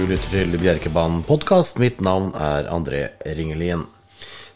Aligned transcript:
Du 0.00 0.06
lytter 0.08 0.30
til 0.32 0.54
Bjerkebanen 0.56 1.18
podkast. 1.28 1.76
Mitt 1.76 1.98
navn 2.00 2.30
er 2.32 2.70
André 2.72 3.02
Ringelien. 3.36 3.82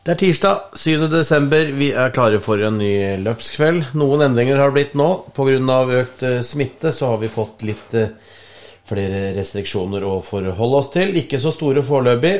Det 0.00 0.14
er 0.14 0.18
tirsdag 0.22 0.78
7. 0.80 1.02
desember. 1.12 1.68
Vi 1.76 1.90
er 1.92 2.14
klare 2.16 2.38
for 2.40 2.62
en 2.64 2.78
ny 2.80 3.18
løpskveld. 3.20 3.90
Noen 4.00 4.24
endringer 4.24 4.56
har 4.56 4.72
det 4.72 4.78
blitt 4.78 4.94
nå. 4.96 5.08
Pga. 5.36 5.76
økt 5.98 6.24
eh, 6.24 6.38
smitte 6.40 6.94
så 6.96 7.10
har 7.10 7.20
vi 7.20 7.28
fått 7.28 7.60
litt 7.68 7.92
eh, 7.92 8.14
flere 8.88 9.34
restriksjoner 9.36 10.06
å 10.08 10.14
forholde 10.24 10.78
oss 10.80 10.88
til. 10.94 11.12
Ikke 11.20 11.42
så 11.42 11.52
store 11.52 11.84
foreløpig. 11.84 12.32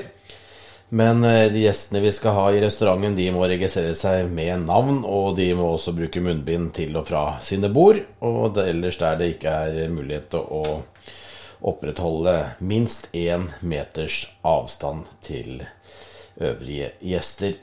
Men 0.97 1.21
eh, 1.29 1.51
de 1.53 1.67
gjestene 1.67 2.01
vi 2.07 2.13
skal 2.17 2.39
ha 2.39 2.47
i 2.55 2.63
restauranten, 2.65 3.19
de 3.19 3.29
må 3.37 3.45
registrere 3.45 3.93
seg 3.93 4.33
med 4.33 4.65
navn, 4.65 5.03
og 5.05 5.37
de 5.37 5.51
må 5.53 5.75
også 5.75 5.93
bruke 5.93 6.25
munnbind 6.25 6.73
til 6.81 6.97
og 6.97 7.05
fra 7.13 7.27
sine 7.45 7.69
bord. 7.69 8.01
Og 8.25 8.65
ellers 8.65 8.97
der 9.03 9.21
det 9.21 9.35
ikke 9.35 9.59
er 9.69 9.93
mulighet 9.93 10.33
til 10.33 10.49
å 10.63 10.65
opprettholde 11.65 12.37
minst 12.59 13.09
én 13.17 13.49
meters 13.65 14.25
avstand 14.45 15.09
til 15.25 15.63
øvrige 16.41 16.93
gjester. 17.01 17.55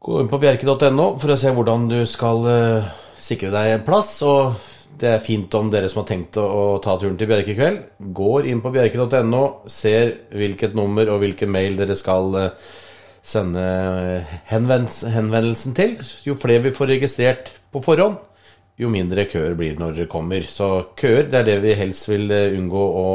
Gå 0.00 0.20
inn 0.22 0.30
på 0.32 0.40
bjerke.no 0.40 1.06
for 1.20 1.34
å 1.34 1.38
se 1.40 1.50
hvordan 1.52 1.88
du 1.90 1.98
skal 2.08 2.46
uh, 2.46 2.90
sikre 3.20 3.50
deg 3.52 3.74
en 3.74 3.82
plass. 3.84 4.14
Og 4.24 4.54
det 5.00 5.10
er 5.14 5.24
fint 5.24 5.52
om 5.58 5.68
dere 5.72 5.90
som 5.92 6.02
har 6.02 6.08
tenkt 6.12 6.38
å, 6.40 6.78
ta 6.82 6.94
turen 7.00 7.18
til 7.20 7.28
Bjerke 7.28 7.54
i 7.54 7.58
kveld, 7.58 7.82
går 8.16 8.48
inn 8.50 8.62
på 8.64 8.72
bjerke.no, 8.74 9.42
ser 9.68 10.14
hvilket 10.36 10.76
nummer 10.76 11.08
og 11.12 11.22
hvilken 11.22 11.52
mail 11.52 11.76
dere 11.80 11.96
skal 11.98 12.36
uh, 12.36 12.72
sende 13.20 13.62
henvendelsen 14.50 15.76
til. 15.76 15.96
Jo 16.24 16.36
flere 16.40 16.64
vi 16.68 16.74
får 16.76 16.94
registrert 16.94 17.52
på 17.72 17.82
forhånd, 17.84 18.18
jo 18.80 18.90
mindre 18.92 19.26
køer 19.28 19.54
blir 19.58 19.74
det 19.74 19.82
når 19.82 19.98
dere 19.98 20.10
kommer. 20.10 20.46
Så 20.46 20.70
køer, 20.98 21.28
det 21.28 21.42
er 21.42 21.48
det 21.48 21.58
vi 21.64 21.76
helst 21.78 22.08
vil 22.10 22.32
unngå 22.32 22.84
å 23.00 23.08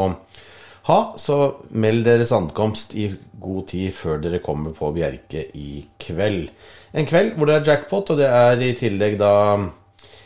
ha. 0.89 0.99
Så 1.17 1.39
meld 1.73 2.05
deres 2.07 2.33
ankomst 2.35 2.95
i 2.95 3.09
god 3.41 3.67
tid 3.72 3.94
før 3.95 4.22
dere 4.23 4.44
kommer 4.44 4.75
på 4.77 4.91
Bjerke 4.95 5.47
i 5.57 5.85
kveld. 6.02 6.49
En 6.95 7.07
kveld 7.09 7.35
hvor 7.35 7.49
det 7.49 7.59
er 7.59 7.72
jackpot, 7.72 8.13
og 8.13 8.22
det 8.22 8.30
er 8.30 8.61
i 8.63 8.75
tillegg 8.77 9.17
da 9.19 9.33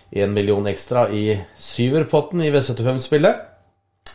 én 0.09 0.33
million 0.33 0.65
ekstra 0.69 1.07
i 1.13 1.37
syverpotten 1.59 2.41
i 2.45 2.51
V75-spillet. 2.53 3.45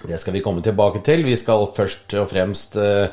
Det 0.05 0.19
skal 0.21 0.35
vi 0.37 0.43
komme 0.45 0.63
tilbake 0.63 1.01
til. 1.07 1.25
Vi 1.27 1.37
skal 1.39 1.69
først 1.75 2.15
og 2.19 2.29
fremst 2.33 2.77
eh, 2.77 3.07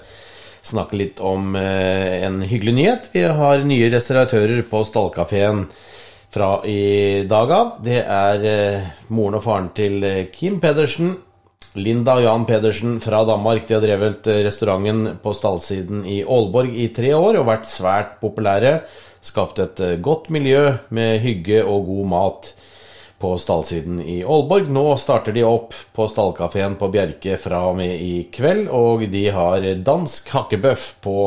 snakke 0.66 0.98
litt 0.98 1.22
om 1.24 1.56
eh, 1.56 2.22
en 2.26 2.42
hyggelig 2.42 2.74
nyhet. 2.78 3.10
Vi 3.14 3.24
har 3.26 3.66
nye 3.68 3.90
restauratører 3.94 4.66
på 4.70 4.84
Stallkafeen 4.88 5.68
fra 6.32 6.54
i 6.66 7.24
dag 7.30 7.52
av. 7.52 7.74
Det 7.84 8.00
er 8.02 8.48
eh, 8.48 8.88
moren 9.12 9.40
og 9.40 9.46
faren 9.46 9.70
til 9.76 10.06
Kim 10.34 10.62
Pedersen. 10.64 11.14
Linda 11.80 12.18
og 12.20 12.26
Jan 12.26 12.48
Pedersen 12.48 12.98
fra 13.04 13.22
Danmark. 13.28 13.68
De 13.68 13.78
har 13.78 13.84
drevet 13.84 14.28
restauranten 14.48 15.18
på 15.24 15.36
stallsiden 15.36 16.04
i 16.04 16.22
Aalborg 16.24 16.74
i 16.76 16.90
tre 16.96 17.14
år 17.16 17.40
og 17.40 17.48
vært 17.48 17.70
svært 17.70 18.18
populære. 18.24 18.82
Skapt 19.24 19.62
et 19.64 19.80
godt 20.04 20.32
miljø 20.34 20.72
med 20.90 21.22
hygge 21.24 21.62
og 21.64 21.86
god 21.88 22.12
mat 22.12 22.52
på 23.22 23.36
stallsiden 23.40 24.02
i 24.02 24.22
Aalborg. 24.26 24.70
Nå 24.74 24.84
starter 25.00 25.36
de 25.36 25.44
opp 25.46 25.76
på 25.96 26.08
stallkafeen 26.10 26.78
på 26.80 26.90
Bjerke 26.94 27.38
fra 27.42 27.64
og 27.70 27.78
med 27.80 27.94
i 28.02 28.26
kveld, 28.34 28.68
og 28.74 29.06
de 29.14 29.26
har 29.34 29.68
dansk 29.86 30.32
hakkebøff 30.34 30.88
på 31.06 31.18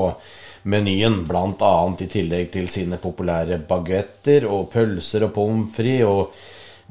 menyen, 0.64 1.22
bl.a. 1.28 1.74
i 2.00 2.08
tillegg 2.10 2.50
til 2.54 2.68
sine 2.72 2.98
populære 3.00 3.60
baguetter 3.68 4.46
og 4.48 4.70
pølser 4.72 5.26
og 5.28 5.34
pommes 5.36 5.74
frites 5.76 6.08
og 6.08 6.34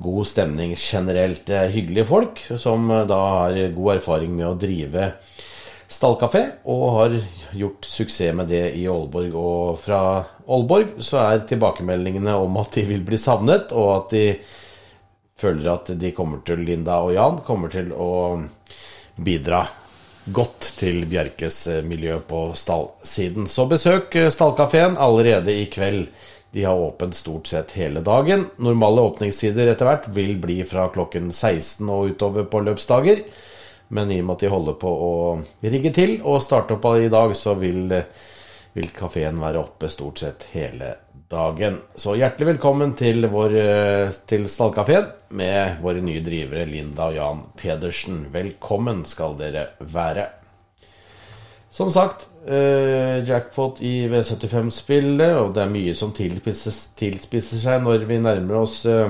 god 0.04 0.26
stemning 0.30 0.76
generelt. 0.78 1.46
Det 1.48 1.58
er 1.58 1.74
hyggelige 1.74 2.10
folk 2.10 2.42
som 2.58 2.88
da 3.10 3.20
har 3.38 3.60
god 3.76 3.96
erfaring 3.98 4.34
med 4.38 4.50
å 4.50 4.58
drive 4.60 5.12
stallkafé, 5.94 6.42
og 6.70 6.84
har 6.98 7.16
gjort 7.54 7.86
suksess 7.86 8.34
med 8.36 8.50
det 8.50 8.64
i 8.80 8.88
Aalborg. 8.90 9.36
Og 9.38 9.78
fra 9.82 10.02
Aalborg 10.48 10.98
så 11.04 11.22
er 11.22 11.46
tilbakemeldingene 11.50 12.34
om 12.40 12.58
at 12.62 12.74
de 12.78 12.86
vil 12.88 13.06
bli 13.06 13.20
savnet, 13.22 13.74
og 13.78 13.92
at 13.98 14.16
de 14.16 14.26
føler 15.44 15.70
at 15.74 15.94
de 16.00 16.14
kommer 16.16 16.42
til, 16.46 16.64
Linda 16.66 17.02
og 17.04 17.14
Jan, 17.14 17.42
kommer 17.46 17.74
til 17.74 17.94
å 17.94 18.12
bidra 19.22 19.66
godt 20.26 20.74
til 20.80 21.04
Bjerkes 21.10 21.68
eh, 21.68 21.84
miljø 21.84 22.20
på 22.28 22.52
stallsiden. 22.56 23.48
Så 23.48 23.66
besøk 23.68 24.16
eh, 24.16 24.30
stallkafeen 24.32 24.98
allerede 24.98 25.54
i 25.54 25.66
kveld. 25.72 26.08
De 26.54 26.64
har 26.64 26.78
åpent 26.78 27.16
stort 27.16 27.50
sett 27.50 27.74
hele 27.80 28.04
dagen. 28.06 28.46
Normale 28.62 29.02
åpningstider 29.10 29.72
etter 29.72 29.90
hvert 29.90 30.10
vil 30.14 30.36
bli 30.42 30.62
fra 30.70 30.88
klokken 30.94 31.32
16 31.34 31.90
og 31.90 32.14
utover 32.14 32.46
på 32.50 32.62
løpsdager. 32.64 33.24
Men 33.94 34.12
i 34.12 34.22
og 34.22 34.28
med 34.28 34.38
at 34.38 34.46
de 34.46 34.54
holder 34.54 34.78
på 34.82 34.92
å 35.08 35.14
rigge 35.66 35.94
til 35.94 36.20
og 36.22 36.44
starte 36.46 36.78
opp 36.78 36.88
i 36.96 37.12
dag, 37.12 37.36
så 37.36 37.58
vil, 37.60 37.88
eh, 37.92 38.08
vil 38.74 38.94
kafeen 38.96 39.42
være 39.42 39.66
oppe 39.66 39.92
stort 39.92 40.24
sett 40.24 40.48
hele 40.54 40.94
dagen. 41.34 41.80
Så 41.96 42.14
hjertelig 42.16 42.54
velkommen 42.54 42.94
til, 42.98 43.26
vår, 43.32 43.56
eh, 43.60 44.14
til 44.30 44.46
Stallkafeen 44.50 45.10
med 45.34 45.82
våre 45.82 46.04
nye 46.06 46.22
drivere 46.24 46.68
Linda 46.70 47.10
og 47.10 47.18
Jan 47.18 47.44
Pedersen. 47.60 48.28
Velkommen 48.32 49.04
skal 49.10 49.36
dere 49.42 49.68
være. 49.82 50.30
Som 51.74 51.90
sagt, 51.90 52.28
eh, 52.46 53.26
jackpot 53.26 53.82
i 53.82 54.08
V75-spillet, 54.08 55.36
og 55.42 55.54
det 55.56 55.64
er 55.64 55.74
mye 55.74 55.94
som 55.98 56.14
tilspisser 56.14 57.58
seg 57.58 57.82
når 57.82 58.06
vi 58.06 58.20
nærmer 58.22 58.62
oss 58.62 58.86
eh, 58.86 59.10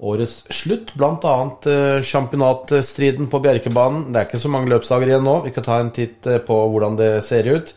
årets 0.00 0.44
slutt. 0.52 0.92
Annet 1.00 1.66
eh, 1.66 2.02
championatstriden 2.02 3.30
på 3.32 3.40
Bjerkebanen. 3.40 4.10
Det 4.12 4.20
er 4.20 4.28
ikke 4.28 4.42
så 4.42 4.52
mange 4.52 4.70
løpsdager 4.72 5.12
igjen 5.12 5.24
nå. 5.26 5.38
Vi 5.46 5.54
kan 5.56 5.66
ta 5.66 5.80
en 5.80 5.92
titt 5.94 6.26
eh, 6.28 6.42
på 6.44 6.58
hvordan 6.72 6.98
det 7.00 7.12
ser 7.24 7.48
ut. 7.48 7.72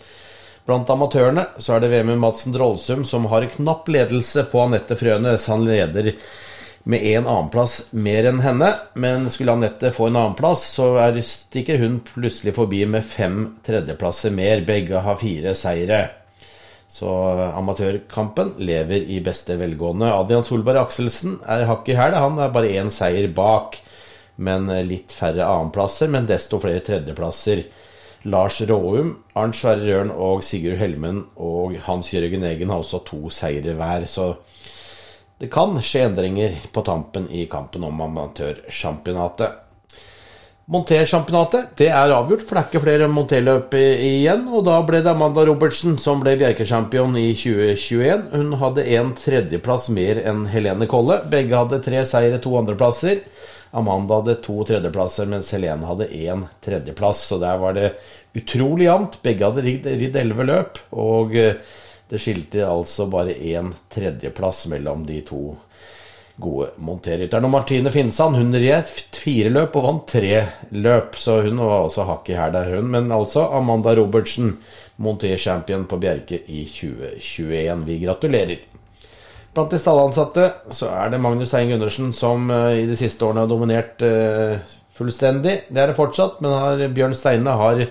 Blant 0.70 0.90
amatørene 0.94 1.48
så 1.58 1.74
er 1.76 1.82
det 1.82 1.88
Vemund 1.90 2.22
Madsen 2.22 2.54
Drollsum 2.54 3.02
som 3.08 3.24
har 3.32 3.48
knapp 3.50 3.88
ledelse 3.90 4.44
på 4.52 4.60
Anette 4.68 4.94
Frønes. 5.00 5.48
Han 5.50 5.64
leder 5.66 6.12
med 6.86 7.08
én 7.10 7.26
annenplass 7.26 7.88
mer 7.98 8.28
enn 8.30 8.44
henne, 8.44 8.70
men 8.94 9.26
skulle 9.34 9.56
Anette 9.58 9.90
få 9.96 10.12
en 10.12 10.20
annenplass, 10.22 10.68
så 10.76 10.92
er, 11.02 11.18
stikker 11.26 11.82
hun 11.82 11.98
plutselig 12.06 12.54
forbi 12.60 12.84
med 12.86 13.02
fem 13.02 13.42
tredjeplasser 13.66 14.36
mer. 14.38 14.62
Begge 14.70 15.02
har 15.08 15.18
fire 15.18 15.56
seire. 15.58 16.04
Så 16.86 17.10
amatørkampen 17.50 18.60
lever 18.62 19.10
i 19.10 19.20
beste 19.26 19.58
velgående. 19.58 20.14
Adrian 20.14 20.46
Solberg 20.46 20.84
Akselsen 20.86 21.40
er 21.50 21.66
hakk 21.72 21.90
i 21.90 21.98
hæl. 21.98 22.14
Han 22.14 22.38
er 22.38 22.54
bare 22.54 22.78
én 22.78 22.94
seier 22.94 23.34
bak, 23.34 23.82
men 24.38 24.70
litt 24.86 25.18
færre 25.18 25.50
annenplasser, 25.50 26.14
men 26.14 26.30
desto 26.30 26.62
flere 26.62 26.86
tredjeplasser. 26.86 27.66
Lars 28.24 28.62
Råum, 28.68 29.14
Arnt 29.40 29.56
Sverre 29.56 29.86
Røren 29.86 30.12
og 30.12 30.44
Sigurd 30.44 30.80
Helmen 30.82 31.22
og 31.40 31.78
Hans 31.86 32.12
Jørgen 32.14 32.44
Egen 32.44 32.72
har 32.74 32.84
også 32.84 33.00
to 33.08 33.30
seire 33.32 33.78
hver. 33.78 34.06
Så 34.06 34.34
det 35.40 35.48
kan 35.54 35.78
skje 35.80 36.10
endringer 36.10 36.58
på 36.76 36.84
tampen 36.84 37.30
i 37.32 37.46
kampen 37.52 37.86
om 37.88 38.02
amatørsjampionatet. 38.10 39.66
Montersjampionatet 40.70 41.72
det 41.80 41.88
er 41.90 42.12
avgjort, 42.14 42.44
for 42.46 42.54
det 42.54 42.62
er 42.62 42.68
ikke 42.68 42.82
flere 42.84 43.08
monterløp 43.10 43.72
igjen. 43.80 44.44
Og 44.54 44.68
da 44.68 44.76
ble 44.86 45.00
det 45.02 45.10
Amanda 45.10 45.42
Robertsen 45.48 45.96
som 45.98 46.20
ble 46.22 46.36
bjerkesjampion 46.38 47.16
i 47.18 47.32
2021. 47.34 48.28
Hun 48.36 48.52
hadde 48.62 48.86
en 49.00 49.16
tredjeplass 49.18 49.88
mer 49.96 50.20
enn 50.30 50.44
Helene 50.52 50.86
Kolle. 50.92 51.24
Begge 51.32 51.58
hadde 51.58 51.82
tre 51.88 52.04
seire, 52.06 52.38
to 52.44 52.54
andreplasser. 52.60 53.24
Amanda 53.72 54.20
hadde 54.20 54.40
to 54.42 54.64
tredjeplasser, 54.66 55.30
mens 55.30 55.52
Helene 55.54 55.86
hadde 55.86 56.10
én 56.16 56.46
tredjeplass. 56.64 57.28
Så 57.30 57.38
der 57.42 57.58
var 57.62 57.78
det 57.78 57.94
utrolig 58.34 58.88
jevnt. 58.90 59.20
Begge 59.26 59.46
hadde 59.46 59.66
ridd 59.66 60.18
elleve 60.18 60.48
løp, 60.48 60.82
og 60.98 61.36
eh, 61.38 61.60
det 62.10 62.22
skilte 62.22 62.66
altså 62.66 63.06
bare 63.12 63.38
én 63.38 63.70
tredjeplass 63.94 64.66
mellom 64.72 65.06
de 65.06 65.22
to 65.28 65.44
gode 66.40 66.72
monterrytterne. 66.82 67.46
Og 67.46 67.54
Martine 67.54 67.92
Finnsand 67.94 68.40
hun 68.40 68.56
red 68.56 68.90
fire 69.20 69.52
løp 69.54 69.76
og 69.78 69.86
vant 69.86 70.08
tre 70.10 70.44
løp, 70.72 71.18
så 71.20 71.42
hun 71.46 71.62
var 71.62 71.84
også 71.84 72.08
hakk 72.10 72.32
i 72.32 72.40
hæl 72.40 72.56
der, 72.56 72.74
hun. 72.78 72.90
Men 72.96 73.12
altså 73.14 73.46
Amanda 73.54 73.94
Robertsen, 74.00 74.56
monterchampion 75.04 75.86
på 75.90 76.00
Bjerke 76.02 76.42
i 76.48 76.66
2021. 76.66 77.86
Vi 77.86 78.02
gratulerer. 78.06 78.66
Blant 79.60 79.74
de 79.76 79.78
stallansatte 79.82 80.44
så 80.72 80.88
er 80.88 81.10
det 81.12 81.18
Magnus 81.20 81.50
Tein 81.52 81.68
Gundersen 81.68 82.14
som 82.16 82.46
uh, 82.48 82.72
i 82.72 82.86
de 82.88 82.96
siste 82.96 83.26
årene 83.28 83.42
har 83.44 83.50
dominert 83.52 84.00
uh, 84.08 84.56
fullstendig. 84.96 85.68
Det 85.68 85.82
er 85.84 85.92
det 85.92 85.98
fortsatt, 85.98 86.38
men 86.40 86.56
har, 86.56 86.80
Bjørn 86.96 87.12
Steine 87.20 87.52
har 87.60 87.82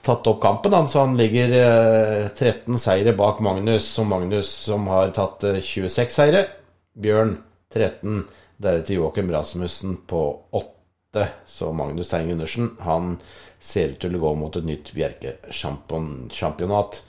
tatt 0.00 0.30
opp 0.32 0.40
kampen. 0.40 0.72
Så 0.88 1.02
han 1.02 1.12
ligger 1.20 1.52
uh, 1.52 2.24
eh, 2.24 2.32
13 2.32 2.80
seire 2.80 3.12
bak 3.18 3.42
Magnus, 3.44 3.84
som 3.84 4.08
Magnus 4.08 4.48
som 4.64 4.88
har 4.88 5.12
tatt 5.12 5.44
26 5.60 6.16
seire. 6.16 6.48
Bjørn 6.96 7.36
13, 7.76 8.24
deretter 8.64 8.96
Joakim 8.96 9.28
Rasmussen 9.36 10.00
på 10.08 10.24
8. 10.56 11.28
Så 11.44 11.68
Magnus 11.76 12.08
Stein 12.08 12.32
Gundersen 12.32 12.80
han 12.86 13.18
ser 13.60 13.92
ut 13.92 14.00
til 14.06 14.16
å 14.16 14.24
gå 14.24 14.32
mot 14.40 14.56
et 14.56 14.72
nytt 14.72 14.88
Bjerke-championat. 14.96 17.04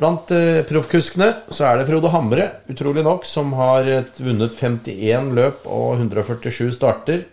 Blant 0.00 0.32
uh, 0.34 0.62
proffkuskene 0.68 1.28
så 1.52 1.68
er 1.68 1.78
det 1.80 1.86
Frode 1.90 2.10
Hamre, 2.12 2.48
utrolig 2.72 3.04
nok, 3.06 3.26
som 3.28 3.52
har 3.58 3.88
vunnet 4.18 4.56
51 4.58 5.32
løp 5.36 5.66
og 5.68 6.00
147 6.00 6.72
starter. 6.74 7.26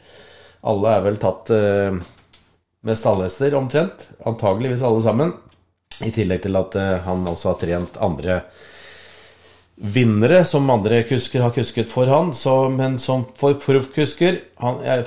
Alle 0.67 0.95
er 0.95 1.05
vel 1.05 1.19
tatt 1.21 1.51
uh, 1.55 1.99
med 2.85 2.99
stallhester, 2.99 3.55
omtrent. 3.59 4.09
Antageligvis 4.27 4.83
alle 4.85 5.03
sammen. 5.03 5.33
I 6.05 6.11
tillegg 6.15 6.45
til 6.45 6.55
at 6.55 6.75
eh, 6.79 6.97
han 7.03 7.25
også 7.27 7.51
har 7.51 7.57
trent 7.59 7.97
andre 7.99 8.35
vinnere 9.79 10.43
som 10.45 10.69
andre 10.69 11.03
kusker 11.07 11.43
har 11.45 11.53
kusket 11.55 11.89
for 11.91 12.09
han. 12.11 12.33
Så, 12.35 12.53
men 12.69 12.99
som 12.99 13.25
for 13.39 13.57
proffkusker 13.61 14.41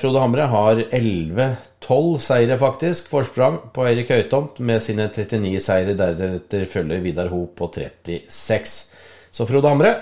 Frode 0.01 0.23
Hamre 0.23 0.49
har 0.53 0.83
11-12 0.89 2.19
seire, 2.25 2.59
faktisk, 2.61 3.11
forsprang 3.13 3.59
på 3.75 3.87
Eirik 3.89 4.13
Høytomt 4.15 4.63
med 4.65 4.85
sine 4.85 5.11
39 5.13 5.57
seire. 5.63 5.97
Deretter 5.99 6.69
følger 6.71 7.05
Vidar 7.05 7.33
Ho 7.33 7.45
på 7.57 7.69
36. 7.75 8.79
Så 9.33 9.49
Frode 9.49 9.73
Hamre 9.73 9.97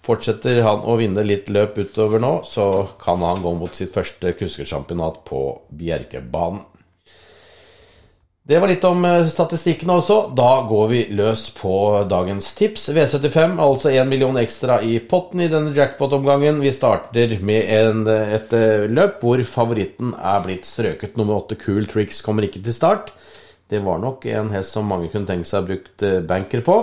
Fortsetter 0.00 0.62
han 0.64 0.80
å 0.88 0.94
vinne 0.96 1.20
litt 1.22 1.50
løp 1.52 1.76
utover 1.76 2.22
nå, 2.22 2.30
så 2.48 2.88
kan 3.02 3.20
han 3.20 3.42
gå 3.44 3.52
mot 3.58 3.74
sitt 3.76 3.92
første 3.92 4.32
kuskersjampionat 4.32 5.20
på 5.28 5.42
Bjerkebanen. 5.76 6.62
Det 8.50 8.58
var 8.58 8.66
litt 8.66 8.82
om 8.82 9.04
eh, 9.06 9.28
statistikken 9.30 9.92
også. 9.94 10.14
Da 10.34 10.64
går 10.66 10.88
vi 10.90 11.00
løs 11.14 11.44
på 11.54 11.72
dagens 12.10 12.48
tips. 12.58 12.88
V75, 12.96 13.52
altså 13.62 13.92
1 13.92 14.08
million 14.10 14.34
ekstra 14.40 14.80
i 14.82 14.96
potten 15.06 15.44
i 15.44 15.46
denne 15.52 15.70
jackpot-omgangen. 15.76 16.58
Vi 16.58 16.72
starter 16.74 17.36
med 17.46 17.70
en, 17.76 18.00
et 18.10 18.50
eh, 18.58 18.88
løp 18.90 19.22
hvor 19.22 19.38
favoritten 19.46 20.16
er 20.18 20.42
blitt 20.42 20.66
strøket. 20.66 21.14
Nummer 21.14 21.38
åtte, 21.38 21.60
Cool 21.62 21.86
Tricks, 21.86 22.18
kommer 22.26 22.48
ikke 22.48 22.64
til 22.64 22.74
start. 22.74 23.12
Det 23.70 23.84
var 23.86 24.02
nok 24.02 24.26
en 24.26 24.50
hest 24.56 24.74
som 24.74 24.90
mange 24.90 25.12
kunne 25.12 25.30
tenke 25.30 25.46
seg 25.46 25.70
brukt 25.70 26.02
eh, 26.02 26.18
banker 26.18 26.66
på. 26.66 26.80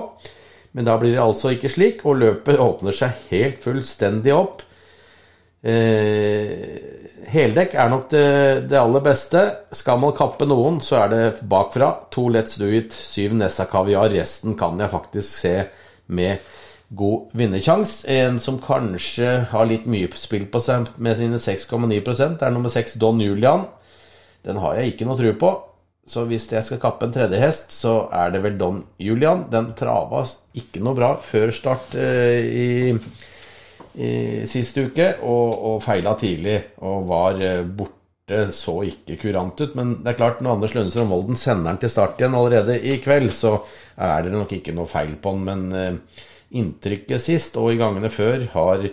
Men 0.72 0.88
da 0.88 0.96
blir 1.02 1.18
det 1.18 1.26
altså 1.26 1.52
ikke 1.52 1.74
slik, 1.74 2.08
og 2.08 2.22
løpet 2.24 2.64
åpner 2.64 2.96
seg 2.96 3.28
helt 3.34 3.60
fullstendig 3.60 4.32
opp. 4.40 4.64
Eh, 5.68 7.07
heldekk 7.32 7.76
er 7.76 7.90
nok 7.92 8.08
det, 8.12 8.28
det, 8.72 8.78
aller 8.80 9.04
beste. 9.06 9.44
Skal 9.76 10.00
man 10.02 10.16
kappe 10.18 10.48
noen, 10.48 10.80
så 10.84 11.02
er 11.04 11.12
det 11.14 11.24
bakfra. 11.50 11.92
To 12.14 12.28
Let's 12.34 12.60
Do 12.62 12.70
It, 12.72 12.96
syv 12.96 13.36
Nessa 13.38 13.68
Kaviar. 13.70 14.10
Resten 14.14 14.58
kan 14.60 14.80
jeg 14.80 14.94
faktisk 14.94 15.30
se 15.44 15.56
med 16.08 16.44
god 16.88 17.36
vinnersjanse. 17.38 18.08
En 18.12 18.40
som 18.40 18.60
kanskje 18.64 19.32
har 19.52 19.70
litt 19.70 19.88
mye 19.92 20.10
spill 20.16 20.48
på 20.52 20.62
seg 20.64 20.88
med 21.04 21.20
sine 21.20 21.40
6,9 21.42 22.00
det 22.00 22.48
er 22.48 22.54
nummer 22.56 22.72
seks 22.72 22.96
Don 23.02 23.20
Julian. 23.22 23.68
Den 24.48 24.62
har 24.64 24.78
jeg 24.78 24.94
ikke 24.94 25.08
noe 25.08 25.20
tro 25.20 25.34
på. 25.40 25.56
Så 26.08 26.24
hvis 26.30 26.46
jeg 26.48 26.64
skal 26.64 26.80
kappe 26.80 27.04
en 27.04 27.12
tredje 27.12 27.40
hest, 27.42 27.74
så 27.76 28.06
er 28.16 28.32
det 28.32 28.40
vel 28.46 28.56
Don 28.60 28.80
Julian. 29.04 29.44
Den 29.52 29.74
trava 29.76 30.24
ikke 30.56 30.80
noe 30.80 30.96
bra 30.96 31.16
før 31.20 31.52
start 31.52 31.98
eh, 32.00 32.48
i, 32.48 32.68
i 33.98 34.46
sist 34.50 34.78
uke, 34.78 35.08
og, 35.26 35.54
og 35.72 35.78
feila 35.86 36.14
tidlig 36.20 36.58
og 36.86 37.08
var 37.10 37.42
eh, 37.42 37.64
borte. 37.66 37.94
Så 38.52 38.82
ikke 38.84 39.16
kurant 39.22 39.62
ut, 39.64 39.76
men 39.80 39.94
det 40.04 40.12
er 40.12 40.18
klart 40.20 40.42
når 40.44 40.58
Anders 40.58 40.74
Lønnesrud 40.76 41.08
Molden 41.08 41.38
sender 41.40 41.70
den 41.72 41.78
til 41.80 41.94
start 41.94 42.18
igjen 42.20 42.34
allerede 42.36 42.76
i 42.76 42.98
kveld, 43.00 43.30
så 43.32 43.54
er 43.96 44.26
det 44.26 44.34
nok 44.34 44.52
ikke 44.58 44.74
noe 44.76 44.90
feil 44.92 45.14
på 45.24 45.32
den. 45.32 45.46
Men 45.48 45.78
eh, 45.80 46.26
inntrykket 46.60 47.24
sist 47.24 47.56
og 47.60 47.72
i 47.72 47.80
gangene 47.80 48.12
før 48.12 48.44
har 48.52 48.84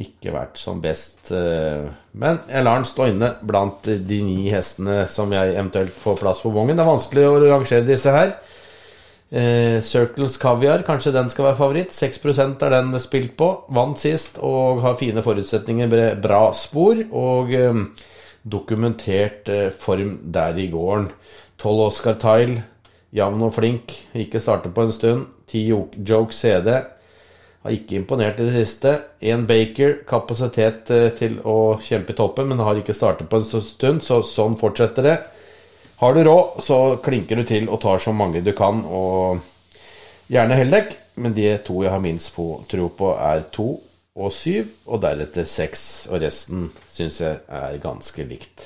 ikke 0.00 0.32
vært 0.32 0.56
som 0.60 0.80
best. 0.80 1.28
Eh, 1.36 1.84
men 2.16 2.40
jeg 2.48 2.64
lar 2.64 2.80
den 2.80 2.88
stå 2.88 3.10
inne 3.10 3.34
blant 3.44 3.84
de 3.84 4.22
ni 4.24 4.48
hestene 4.48 5.02
som 5.12 5.32
jeg 5.34 5.54
eventuelt 5.56 5.92
får 5.94 6.20
plass 6.22 6.40
på 6.44 6.54
vongen 6.54 6.78
Det 6.78 6.86
er 6.86 6.92
vanskelig 6.94 7.28
å 7.28 7.38
rangere 7.44 7.88
disse 7.88 8.16
her. 8.16 8.32
Eh, 9.30 9.78
Circles 9.86 10.36
Caviar, 10.42 10.82
kanskje 10.82 11.12
den 11.14 11.30
skal 11.30 11.50
være 11.50 11.58
favoritt. 11.60 11.94
6% 11.94 12.64
er 12.66 12.74
den 12.74 12.96
spilt 13.02 13.36
på. 13.38 13.50
Vant 13.70 13.98
sist 13.98 14.40
og 14.42 14.82
har 14.82 14.98
fine 14.98 15.22
forutsetninger, 15.22 16.16
bra 16.22 16.48
spor 16.56 17.04
og 17.10 17.54
eh, 17.54 17.84
dokumentert 18.42 19.50
form 19.78 20.16
der 20.34 20.58
i 20.58 20.66
gården. 20.72 21.10
12 21.60 21.82
Oscar 21.86 22.16
Tile, 22.18 22.62
jevn 23.14 23.42
og 23.44 23.54
flink, 23.54 23.92
ikke 24.16 24.40
startet 24.40 24.74
på 24.74 24.86
en 24.86 24.94
stund. 24.94 25.28
10 25.50 26.04
Joke 26.06 26.34
CD. 26.34 26.70
Har 27.60 27.74
ikke 27.74 27.98
imponert 27.98 28.38
i 28.40 28.46
det 28.46 28.54
siste. 28.54 28.94
Én 29.20 29.44
Baker, 29.48 29.98
kapasitet 30.08 30.90
eh, 30.94 31.10
til 31.16 31.36
å 31.44 31.76
kjempe 31.84 32.14
i 32.14 32.16
toppen, 32.16 32.48
men 32.48 32.62
har 32.64 32.78
ikke 32.80 32.96
startet 32.96 33.28
på 33.28 33.40
en 33.40 33.44
stund, 33.44 34.00
så 34.06 34.22
sånn 34.24 34.56
fortsetter 34.60 35.04
det. 35.04 35.16
Har 36.00 36.14
du 36.14 36.24
råd, 36.24 36.62
så 36.64 36.76
klinker 37.04 37.36
du 37.36 37.44
til 37.44 37.66
og 37.68 37.82
tar 37.82 37.98
så 38.00 38.12
mange 38.16 38.40
du 38.40 38.54
kan, 38.56 38.78
og 38.88 39.42
gjerne 40.32 40.56
heldekk. 40.56 40.96
men 41.20 41.34
de 41.36 41.58
to 41.60 41.82
jeg 41.82 41.92
har 41.92 42.00
minst 42.00 42.32
på, 42.32 42.64
tro 42.70 42.86
på, 42.88 43.10
er 43.20 43.42
to 43.52 43.82
og 44.16 44.32
syv, 44.32 44.70
og 44.86 45.02
deretter 45.02 45.44
seks, 45.44 46.06
og 46.08 46.22
resten 46.22 46.70
syns 46.88 47.20
jeg 47.20 47.40
er 47.48 47.76
ganske 47.82 48.24
likt 48.24 48.64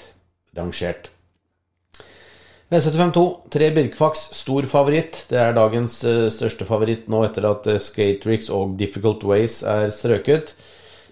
rangert. 0.57 1.11
V752, 2.71 3.25
tre 3.51 3.73
Birkfax, 3.75 4.29
stor 4.39 4.63
favoritt. 4.71 5.25
Det 5.31 5.41
er 5.41 5.59
dagens 5.59 6.05
uh, 6.07 6.29
største 6.31 6.65
favoritt 6.65 7.11
nå 7.11 7.25
etter 7.27 7.51
at 7.51 7.67
Skate 7.83 8.23
Tricks 8.23 8.47
og 8.49 8.79
Difficult 8.79 9.27
Ways 9.27 9.63
er 9.67 9.91
strøket. 9.91 10.55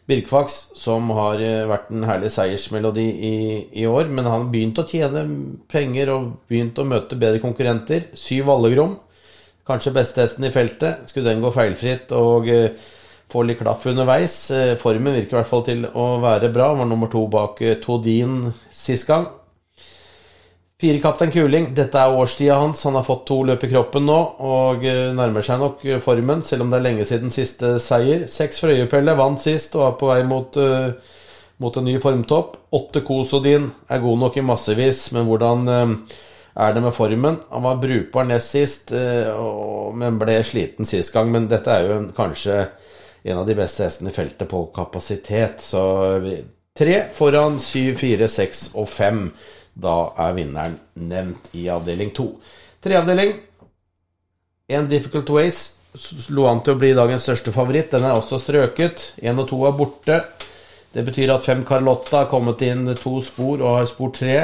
Birkfax, 0.08 0.58
som 0.78 1.10
har 1.14 1.40
uh, 1.43 1.69
vært 1.70 1.93
en 1.94 2.06
herlig 2.08 2.32
seiersmelodi 2.34 3.04
i, 3.06 3.34
i, 3.82 3.87
år, 3.87 4.10
men 4.10 4.26
han 4.26 4.46
har 4.46 4.49
begynt 4.52 4.81
å 4.82 4.87
tjene 4.88 5.26
penger 5.70 6.10
og 6.14 6.32
begynt 6.50 6.81
å 6.82 6.88
møte 6.88 7.19
bedre 7.20 7.43
konkurrenter. 7.43 8.08
Syv 8.19 8.50
Vallegrom, 8.50 8.96
kanskje 9.69 9.94
beste 9.94 10.25
hesten 10.25 10.49
i 10.49 10.54
feltet. 10.54 11.06
Skulle 11.10 11.31
den 11.31 11.44
gå 11.44 11.52
feilfritt 11.54 12.14
og 12.19 12.50
få 13.32 13.44
litt 13.46 13.62
klaff 13.62 13.87
underveis? 13.88 14.34
formen 14.82 15.14
virker 15.14 15.37
i 15.37 15.40
hvert 15.40 15.52
fall 15.52 15.62
til 15.69 15.87
å 15.87 16.08
være 16.25 16.50
bra. 16.52 16.72
Var 16.81 16.90
nummer 16.90 17.12
to 17.12 17.28
bak 17.32 17.62
Todin 17.84 18.50
sist 18.69 19.08
gang. 19.08 19.31
Fire 20.82 20.99
kaptein 20.99 21.31
Kuling, 21.31 21.69
dette 21.79 21.94
er 21.94 22.17
årstida 22.19 22.56
hans. 22.58 22.81
Han 22.88 22.96
har 22.99 23.05
fått 23.06 23.20
to 23.29 23.37
løp 23.46 23.62
i 23.62 23.69
kroppen 23.70 24.02
nå 24.02 24.17
og 24.43 24.82
eh, 24.82 25.12
nærmer 25.14 25.44
seg 25.46 25.61
nok 25.62 25.84
eh, 25.87 26.00
formen, 26.02 26.40
selv 26.43 26.64
om 26.64 26.73
det 26.73 26.81
er 26.81 26.82
lenge 26.88 27.06
siden 27.06 27.31
siste 27.31 27.76
seier. 27.79 28.25
Seks 28.26 28.58
Frøyepelle 28.58 29.14
vant 29.14 29.38
sist 29.38 29.76
og 29.79 29.84
er 29.87 29.94
på 30.00 30.08
vei 30.11 30.25
mot, 30.26 30.58
uh, 30.58 30.90
mot 31.62 31.79
en 31.79 31.87
ny 31.87 31.94
formtopp. 32.02 32.58
Åtte 32.75 33.05
Kosodin 33.06 33.70
er 33.87 34.02
god 34.02 34.20
nok 34.25 34.40
i 34.43 34.46
massevis, 34.49 35.05
men 35.14 35.31
hvordan 35.31 35.70
uh, 35.70 36.19
er 36.67 36.75
det 36.75 36.82
med 36.88 36.99
formen? 36.99 37.38
Han 37.55 37.67
var 37.69 37.79
brukbar 37.87 38.26
nest 38.32 38.58
sist, 38.58 38.90
uh, 38.90 39.94
men 39.94 40.19
ble 40.19 40.40
sliten 40.43 40.82
sist 40.82 41.14
gang. 41.14 41.31
Men 41.31 41.46
dette 41.46 41.79
er 41.79 41.87
jo 41.87 42.00
en, 42.00 42.11
kanskje 42.19 42.58
en 43.22 43.39
av 43.39 43.46
de 43.46 43.60
beste 43.62 43.86
hestene 43.86 44.10
i 44.10 44.19
feltet 44.19 44.51
på 44.51 44.67
kapasitet. 44.74 45.62
Så 45.62 45.86
tre 46.74 47.03
foran 47.15 47.62
syv, 47.62 47.94
fire, 48.03 48.27
seks 48.27 48.72
og 48.74 48.91
fem. 48.91 49.29
Da 49.72 50.12
er 50.20 50.34
vinneren 50.36 50.76
nevnt 50.94 51.52
i 51.56 51.69
avdeling 51.72 52.12
to. 52.17 52.29
Treavdeling. 52.82 53.36
En 54.72 54.88
Difficult 54.88 55.31
Ways 55.32 55.62
lå 56.32 56.46
an 56.48 56.62
til 56.64 56.74
å 56.74 56.81
bli 56.81 56.93
dagens 56.96 57.26
største 57.26 57.52
favoritt. 57.55 57.91
Den 57.93 58.06
er 58.08 58.17
også 58.17 58.41
strøket. 58.41 59.12
Én 59.22 59.41
og 59.41 59.48
to 59.50 59.60
er 59.69 59.76
borte. 59.76 60.19
Det 60.93 61.05
betyr 61.06 61.32
at 61.34 61.46
fem 61.46 61.64
Carlotta 61.64 62.22
har 62.22 62.31
kommet 62.31 62.62
inn 62.67 62.84
to 63.00 63.19
spor 63.24 63.60
og 63.60 63.79
har 63.79 63.88
spor 63.88 64.12
tre. 64.17 64.36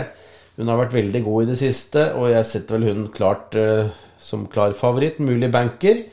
Hun 0.58 0.70
har 0.73 0.80
vært 0.80 0.97
veldig 0.97 1.23
god 1.25 1.44
i 1.44 1.50
det 1.52 1.58
siste, 1.61 2.04
og 2.18 2.32
jeg 2.32 2.47
setter 2.49 2.78
vel 2.78 2.88
hun 2.88 3.02
klart 3.14 3.54
uh, 3.54 3.90
som 4.20 4.49
klar 4.50 4.73
favoritt. 4.76 5.20
Mulig 5.23 5.50
banker. 5.54 6.06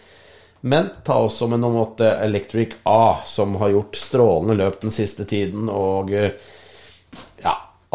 Men 0.66 0.90
ta 1.06 1.18
også 1.22 1.48
med 1.50 1.62
nummer 1.62 1.86
åtte 1.86 2.10
Electric 2.26 2.76
A, 2.90 3.22
som 3.26 3.56
har 3.62 3.74
gjort 3.74 3.98
strålende 4.00 4.58
løp 4.60 4.80
den 4.84 4.94
siste 4.94 5.26
tiden. 5.30 5.70
Og 5.72 6.14
uh, 6.14 6.30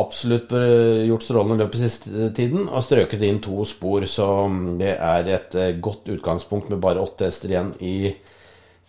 absolutt 0.00 0.52
gjort 1.06 1.24
strålende 1.24 1.60
løp 1.60 1.76
i 1.76 1.82
siste 1.82 2.30
tiden 2.36 2.66
og 2.68 2.82
strøket 2.84 3.22
inn 3.26 3.40
to 3.44 3.64
spor, 3.68 4.06
så 4.08 4.26
det 4.80 4.96
er 4.96 5.30
et 5.36 5.56
eh, 5.58 5.76
godt 5.82 6.10
utgangspunkt 6.16 6.70
med 6.72 6.80
bare 6.82 7.02
åtte 7.02 7.28
hester 7.28 7.52
igjen 7.52 7.72
i 7.84 7.94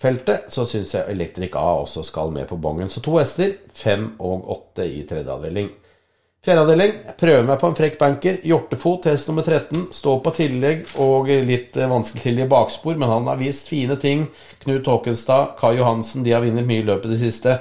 feltet. 0.01 0.49
Så 0.53 0.65
syns 0.69 0.95
jeg 0.95 1.11
Electric 1.13 1.55
A 1.59 1.67
også 1.81 2.05
skal 2.07 2.33
med 2.33 2.47
på 2.49 2.59
bongen. 2.61 2.89
Så 2.89 3.03
to 3.03 3.17
hester, 3.19 3.53
fem 3.73 4.13
og 4.19 4.49
åtte 4.55 4.87
i 4.87 5.03
tredje 5.09 5.31
avdeling. 5.33 5.71
Fjerde 6.41 6.61
avdeling, 6.63 6.93
prøver 7.19 7.43
meg 7.45 7.59
på 7.61 7.69
en 7.69 7.75
frekk 7.77 7.99
banker. 8.01 8.39
Hjortefot, 8.49 9.05
hest 9.11 9.27
nummer 9.29 9.45
13. 9.45 9.91
Står 9.93 10.23
på 10.25 10.33
tillegg 10.39 10.95
og 11.03 11.29
litt 11.45 11.77
eh, 11.77 11.91
vanskelig 11.91 12.23
til 12.25 12.41
i 12.41 12.47
bakspor, 12.49 12.97
men 12.97 13.13
han 13.13 13.29
har 13.29 13.37
vist 13.41 13.69
fine 13.69 13.99
ting. 14.01 14.25
Knut 14.63 14.89
Håkenstad, 14.89 15.53
Kai 15.59 15.75
Johansen, 15.77 16.25
de 16.25 16.33
har 16.33 16.41
vunnet 16.41 16.65
mye 16.65 16.81
i 16.81 16.87
løpet 16.87 17.11
i 17.11 17.13
det 17.13 17.21
siste. 17.21 17.59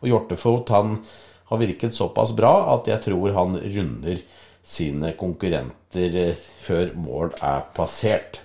Og 0.00 0.08
Hjortefot, 0.08 0.72
han 0.72 0.96
har 1.52 1.60
virket 1.60 1.96
såpass 1.96 2.32
bra 2.36 2.54
at 2.74 2.88
jeg 2.90 3.04
tror 3.10 3.36
han 3.36 3.58
runder 3.60 4.22
sine 4.62 5.12
konkurrenter 5.18 6.16
eh, 6.28 6.48
før 6.62 6.94
mål 6.98 7.36
er 7.42 7.68
passert. 7.76 8.40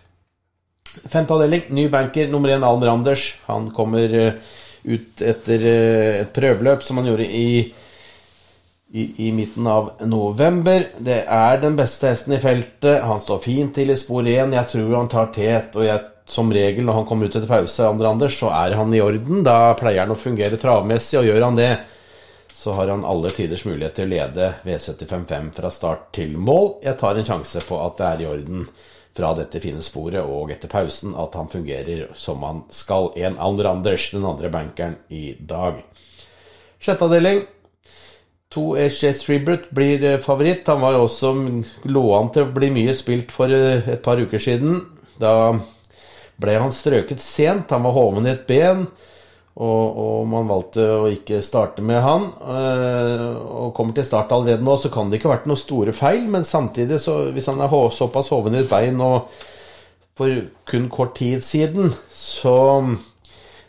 Femte 1.08 1.36
avdeling, 1.36 1.68
ny 1.76 1.88
banker 1.94 2.30
nummer 2.32 2.54
én, 2.54 2.66
Alm 2.66 2.84
Randers. 2.84 3.36
Han 3.46 3.70
kommer 3.76 4.14
eh, 4.18 4.56
ut 4.88 5.22
etter 5.22 5.68
eh, 5.70 6.22
et 6.24 6.34
prøveløp 6.34 6.86
som 6.86 7.00
han 7.00 7.12
gjorde 7.12 7.28
i, 7.28 7.50
i, 8.94 9.04
i, 9.28 9.32
midten 9.36 9.68
av 9.70 9.92
november. 10.10 10.88
Det 10.98 11.22
er 11.24 11.62
den 11.62 11.78
beste 11.78 12.12
hesten 12.12 12.38
i 12.38 12.42
feltet. 12.44 13.04
Han 13.06 13.22
står 13.22 13.44
fint 13.46 13.76
til 13.78 13.94
i 13.94 14.00
spor 14.00 14.26
1. 14.26 14.56
Jeg 14.58 14.72
tror 14.74 14.96
han 14.98 15.12
tar 15.12 15.34
tet. 15.36 15.78
Og 15.78 15.86
jeg, 15.86 16.06
som 16.28 16.50
regel 16.52 16.88
når 16.88 17.02
han 17.02 17.06
kommer 17.08 17.30
ut 17.30 17.38
etter 17.38 17.50
pause, 17.50 17.86
Anders, 17.88 18.40
så 18.40 18.52
er 18.56 18.76
han 18.80 18.94
i 18.96 19.04
orden. 19.04 19.46
Da 19.46 19.76
pleier 19.80 20.04
han 20.06 20.16
å 20.16 20.20
fungere 20.20 20.60
travmessig, 20.60 21.22
og 21.22 21.30
gjør 21.30 21.46
han 21.50 21.60
det, 21.60 21.72
så 22.58 22.72
har 22.74 22.88
han 22.88 23.06
alle 23.06 23.30
tiders 23.30 23.66
mulighet 23.66 24.00
til 24.00 24.08
å 24.08 24.10
lede 24.16 24.46
V755 24.66 25.50
fra 25.54 25.70
start 25.70 26.08
til 26.18 26.32
mål. 26.42 26.80
Jeg 26.82 26.98
tar 26.98 27.20
en 27.20 27.28
sjanse 27.28 27.62
på 27.68 27.78
at 27.84 28.00
det 28.00 28.08
er 28.08 28.24
i 28.24 28.30
orden 28.32 28.64
fra 29.18 29.30
dette 29.38 29.62
fine 29.62 29.84
sporet 29.86 30.26
og 30.26 30.50
etter 30.56 30.72
pausen 30.72 31.14
at 31.22 31.38
han 31.38 31.52
fungerer 31.52 32.08
som 32.18 32.42
han 32.42 32.64
skal. 32.74 33.12
En 33.14 33.38
Alder 33.38 33.70
Anders, 33.76 34.08
den 34.10 34.26
andre 34.26 34.50
bankeren 34.50 34.96
i 35.14 35.36
dag. 35.38 35.84
Sjette 36.82 37.06
avdeling. 37.06 37.44
To 38.58 38.72
HS 38.74 39.22
Tribute 39.28 39.70
blir 39.78 40.02
eh, 40.16 40.18
favoritt. 40.24 40.66
Han 40.74 40.82
var 40.82 40.96
jo 40.98 41.04
også 41.06 41.36
lå 41.86 42.06
an 42.18 42.32
til 42.34 42.48
å 42.48 42.56
bli 42.58 42.72
mye 42.74 42.98
spilt 42.98 43.34
for 43.38 43.54
eh, 43.54 43.86
et 43.86 44.02
par 44.02 44.18
uker 44.18 44.42
siden. 44.42 44.80
Da 45.22 45.54
ble 46.42 46.58
han 46.58 46.74
strøket 46.74 47.22
sent. 47.22 47.70
Han 47.70 47.86
var 47.86 47.94
hoven 48.00 48.26
i 48.26 48.34
et 48.34 48.50
ben. 48.50 48.88
Og, 49.58 49.98
og, 49.98 50.28
man 50.30 50.50
valgte 50.50 50.84
å 51.00 51.08
ikke 51.10 51.40
starte 51.42 51.82
med 51.82 51.98
han. 52.06 52.28
Eh, 52.46 53.38
og 53.58 53.74
kommer 53.78 53.98
til 53.98 54.06
start 54.06 54.34
allerede 54.36 54.66
nå, 54.66 54.76
så 54.78 54.92
kan 54.94 55.10
det 55.10 55.18
ikke 55.18 55.32
ha 55.32 55.36
vært 55.36 55.48
noen 55.50 55.62
store 55.62 55.96
feil. 55.98 56.28
Men 56.30 56.46
samtidig, 56.46 57.02
så, 57.02 57.20
hvis 57.34 57.50
han 57.50 57.64
er 57.66 57.74
såpass 57.98 58.30
hoven 58.36 58.58
i 58.58 58.62
et 58.62 58.70
bein 58.70 59.02
og 59.02 59.32
for 60.18 60.34
kun 60.70 60.88
kort 60.94 61.16
tid 61.18 61.44
siden, 61.46 61.92
så 62.14 62.58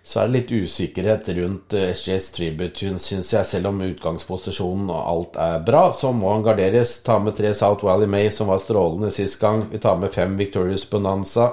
så 0.09 0.23
er 0.23 0.31
det 0.31 0.39
litt 0.39 0.53
usikkerhet 0.65 1.27
rundt 1.37 1.75
SJS 1.77 2.31
Tributune, 2.33 2.97
syns 2.97 3.29
jeg. 3.35 3.45
Selv 3.45 3.69
om 3.69 3.83
utgangsposisjonen 3.85 4.89
og 4.89 5.03
alt 5.11 5.35
er 5.45 5.59
bra, 5.67 5.83
så 5.93 6.15
må 6.17 6.31
han 6.33 6.47
garderes. 6.47 6.95
Ta 7.05 7.19
med 7.21 7.37
tre 7.37 7.51
South 7.53 7.85
Valley 7.85 8.09
May, 8.09 8.31
som 8.33 8.49
var 8.49 8.63
strålende 8.63 9.11
sist 9.13 9.37
gang. 9.43 9.67
Vi 9.69 9.81
tar 9.85 10.01
med 10.01 10.15
fem 10.15 10.33
Victorious 10.41 10.87
Bonanza, 10.89 11.51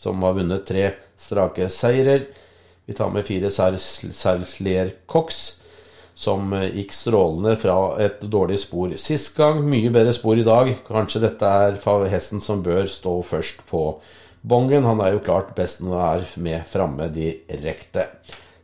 som 0.00 0.24
har 0.24 0.38
vunnet 0.38 0.64
tre 0.64 0.86
strake 1.20 1.68
seirer. 1.68 2.24
Vi 2.90 2.94
tar 2.98 3.10
med 3.14 3.22
fire 3.22 3.52
Serlier 3.54 4.88
Cox, 5.06 5.60
som 6.18 6.50
gikk 6.74 6.90
strålende 6.90 7.52
fra 7.62 7.76
et 8.02 8.24
dårlig 8.26 8.56
spor 8.58 8.96
sist 8.98 9.36
gang. 9.36 9.60
Mye 9.62 9.92
bedre 9.94 10.10
spor 10.16 10.34
i 10.34 10.46
dag. 10.48 10.72
Kanskje 10.88 11.22
dette 11.22 11.46
er 11.46 11.78
hesten 12.10 12.42
som 12.42 12.64
bør 12.66 12.90
stå 12.90 13.12
først 13.22 13.62
på 13.70 13.84
Bongen 14.42 14.88
han 14.88 15.04
er 15.04 15.14
jo 15.14 15.22
klart 15.22 15.54
best 15.54 15.84
når 15.86 16.00
han 16.00 16.24
er 16.24 16.34
med 16.48 16.66
framme 16.66 17.06
direkte. 17.14 18.08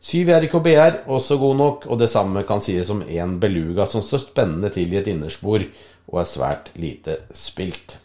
Syv 0.03 0.33
RKBR, 0.43 1.05
også 1.07 1.39
god 1.39 1.57
nok, 1.63 1.87
og 1.87 2.03
det 2.03 2.11
samme 2.11 2.43
kan 2.43 2.59
sies 2.59 2.91
om 2.91 3.05
én 3.07 3.39
Beluga, 3.39 3.87
som 3.87 4.03
står 4.03 4.25
spennende 4.27 4.75
til 4.75 4.91
i 4.91 4.99
et 4.99 5.07
innerspor 5.07 5.63
og 6.11 6.19
er 6.19 6.27
svært 6.35 6.73
lite 6.75 7.21
spilt. 7.31 7.95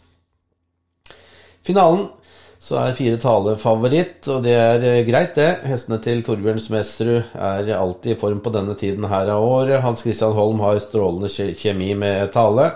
Finalen 1.67 2.07
så 2.63 2.77
er 2.79 2.95
fire 2.95 3.17
tale 3.19 3.57
favoritt, 3.59 4.21
og 4.31 4.45
det 4.45 4.53
er 4.55 4.85
eh, 4.87 5.01
greit, 5.03 5.33
det. 5.35 5.65
Hestene 5.67 5.97
til 6.03 6.21
Torbjørn 6.23 6.61
Smesrud 6.63 7.33
er 7.35 7.73
alltid 7.75 8.13
i 8.13 8.19
form 8.21 8.39
på 8.43 8.53
denne 8.55 8.75
tiden 8.79 9.03
her 9.11 9.33
av 9.33 9.43
året. 9.43 9.81
Hans 9.83 10.05
Christian 10.05 10.31
Holm 10.37 10.63
har 10.63 10.79
strålende 10.79 11.27
kjemi 11.59 11.91
med 11.99 12.31
tale. 12.31 12.69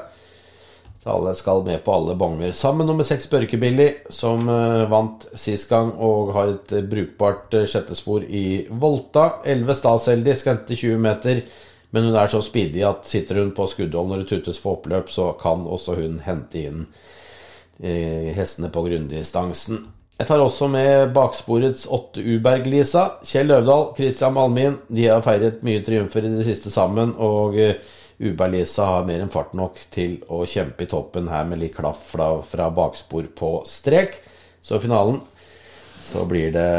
Tale 1.07 1.31
skal 1.39 1.63
med 1.63 1.85
på 1.85 1.95
alle 1.95 2.17
bonger. 2.19 2.51
Sammen 2.51 2.89
nummer 2.89 3.07
seks 3.07 3.29
Børkebilly, 3.31 3.87
som 4.11 4.49
uh, 4.51 4.83
vant 4.91 5.23
sist 5.39 5.71
gang 5.71 5.93
og 6.03 6.33
har 6.35 6.51
et 6.57 6.73
brukbart 6.91 7.55
uh, 7.55 7.63
sjettespor 7.63 8.27
i 8.27 8.65
Volta. 8.67 9.37
11 9.47 9.77
Staseldi 9.85 10.35
skrente 10.35 10.75
20 10.75 10.99
meter, 10.99 11.45
men 11.95 12.09
hun 12.09 12.19
er 12.19 12.27
så 12.33 12.43
speedy 12.43 12.83
at 12.83 13.07
sitter 13.07 13.39
hun 13.39 13.55
på 13.55 13.69
skuddhold 13.71 14.11
når 14.11 14.25
det 14.25 14.33
tutes 14.33 14.59
for 14.59 14.81
oppløp, 14.81 15.07
så 15.15 15.31
kan 15.39 15.63
også 15.63 15.95
hun 16.01 16.19
hente 16.27 16.67
inn 16.67 16.89
hestene 17.77 18.71
på 18.73 18.81
grunndistansen. 18.87 19.83
Jeg 20.17 20.25
tar 20.31 20.41
også 20.41 20.65
med 20.73 21.11
baksporets 21.13 21.83
åtte 21.93 22.23
Uberg-Lisa. 22.25 23.03
Kjell 23.21 23.51
Løvdahl, 23.51 23.91
Christian 23.99 24.33
Malmin. 24.33 24.79
De 24.89 25.05
har 25.05 25.21
feiret 25.21 25.61
mye 25.65 25.83
triumfer 25.85 26.25
i 26.25 26.33
det 26.39 26.47
siste 26.47 26.73
sammen. 26.73 27.13
og 27.21 27.59
Uberg-Lisa 28.17 28.85
har 28.89 29.05
mer 29.05 29.21
enn 29.21 29.31
fart 29.33 29.53
nok 29.57 29.77
til 29.93 30.17
å 30.33 30.41
kjempe 30.49 30.87
i 30.87 30.89
toppen 30.89 31.29
her 31.29 31.45
med 31.45 31.61
litt 31.61 31.75
klaff 31.77 32.01
fra, 32.15 32.31
fra 32.41 32.69
bakspor 32.73 33.29
på 33.37 33.51
strek. 33.69 34.17
Så 34.61 34.79
i 34.79 34.83
finalen 34.83 35.19
så 36.01 36.23
blir 36.25 36.49
det 36.55 36.71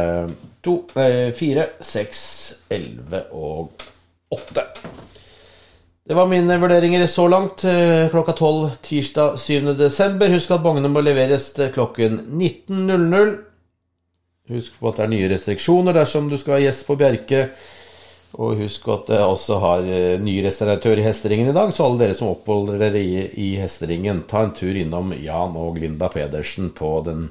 to, 0.65 0.81
eh, 0.99 1.31
fire, 1.37 1.69
seks, 1.81 2.23
elleve 2.71 3.23
og 3.33 3.87
åtte. 4.35 4.67
Det 6.09 6.15
var 6.17 6.27
mine 6.27 6.57
vurderinger 6.57 7.07
så 7.07 7.29
langt. 7.29 7.65
Eh, 7.69 8.09
klokka 8.09 8.33
tolv 8.33 8.71
tirsdag 8.81 9.39
7. 9.39 9.75
desember. 9.77 10.31
Husk 10.33 10.55
at 10.57 10.63
bongene 10.65 10.89
må 10.89 11.03
leveres 11.05 11.51
til 11.53 11.69
klokken 11.75 12.23
19.00. 12.33 13.35
Husk 14.49 14.79
på 14.81 14.89
at 14.89 14.97
det 14.97 15.05
er 15.05 15.13
nye 15.13 15.29
restriksjoner 15.35 15.99
dersom 15.99 16.31
du 16.31 16.39
skal 16.41 16.55
være 16.55 16.65
gjest 16.71 16.87
på 16.89 16.97
Bjerke 16.97 17.43
og 18.41 18.57
husk 18.63 18.89
at 18.93 19.13
jeg 19.19 19.29
også 19.35 19.61
har 19.61 19.85
eh, 19.85 20.17
ny 20.21 20.39
restauratør 20.45 21.01
i 21.01 21.05
Hesteringen 21.05 21.53
i 21.53 21.57
dag, 21.57 21.73
så 21.77 21.85
alle 21.85 22.01
dere 22.07 22.17
som 22.17 22.33
oppholder 22.33 22.81
dere 22.81 23.05
i 23.05 23.51
Hesteringen, 23.61 24.25
ta 24.29 24.47
en 24.47 24.57
tur 24.57 24.81
innom 24.81 25.13
Jan 25.21 25.61
og 25.61 25.77
Linda 25.81 26.09
Pedersen 26.13 26.73
på, 26.77 27.03
den, 27.05 27.27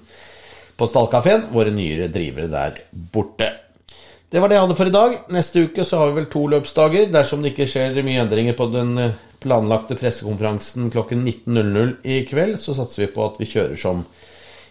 på 0.77 0.89
Stallkafeen. 0.89 1.49
Våre 1.53 1.73
nyere 1.73 2.11
drivere 2.13 2.53
der 2.53 2.83
borte. 2.91 3.55
Det 4.27 4.41
var 4.43 4.51
det 4.51 4.57
jeg 4.57 4.63
hadde 4.65 4.75
for 4.75 4.89
i 4.89 4.91
dag. 4.91 5.13
Neste 5.31 5.61
uke 5.69 5.83
så 5.87 6.01
har 6.01 6.09
vi 6.09 6.17
vel 6.17 6.25
to 6.31 6.41
løpsdager. 6.51 7.05
Dersom 7.13 7.43
det 7.43 7.53
ikke 7.53 7.69
skjer 7.71 7.95
mye 8.03 8.25
endringer 8.25 8.57
på 8.59 8.67
den 8.73 8.97
eh, 8.99 9.15
planlagte 9.39 9.95
pressekonferansen 9.95 10.89
klokken 10.91 11.23
19.00 11.23 11.93
i 12.03 12.17
kveld, 12.27 12.57
så 12.59 12.75
satser 12.75 13.05
vi 13.05 13.13
på 13.13 13.23
at 13.23 13.39
vi 13.39 13.47
kjører 13.47 13.79
som 13.79 14.03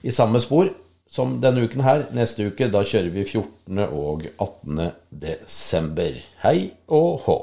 i 0.05 0.13
samme 0.13 0.43
spor 0.45 0.69
som 1.09 1.39
denne 1.41 1.65
uken 1.65 1.81
her. 1.87 2.05
Neste 2.13 2.51
uke 2.51 2.69
da 2.69 2.85
kjører 2.85 3.09
vi 3.15 3.25
14. 3.25 3.81
og 3.87 4.29
18. 4.37 4.91
desember. 5.25 6.21
Hei 6.45 6.59
og 6.93 7.23
hå. 7.25 7.39